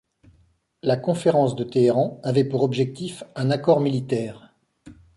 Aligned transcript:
La 0.81 0.97
Conférence 0.97 1.55
de 1.55 1.63
Téhéran 1.63 2.19
avait 2.23 2.43
pour 2.43 2.63
objectif 2.63 3.23
un 3.35 3.51
accord 3.51 3.81
militaire. 3.81 4.51